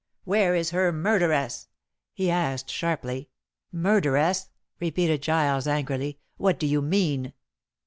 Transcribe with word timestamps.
"Where 0.23 0.55
is 0.55 0.71
her 0.71 0.91
murderess?" 0.91 1.67
he 2.11 2.31
asked 2.31 2.71
sharply. 2.71 3.29
"Murderess!" 3.71 4.49
repeated 4.79 5.21
Giles 5.21 5.67
angrily. 5.67 6.17
"What 6.37 6.57
do 6.59 6.65
you 6.65 6.81
mean?" 6.81 7.33